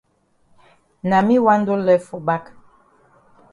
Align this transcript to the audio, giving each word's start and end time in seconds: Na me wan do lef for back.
Na 1.09 1.17
me 1.27 1.35
wan 1.45 1.61
do 1.67 1.75
lef 1.85 2.03
for 2.07 2.21
back. 2.27 2.45